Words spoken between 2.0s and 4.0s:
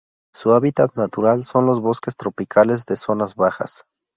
tropicales de zonas bajas.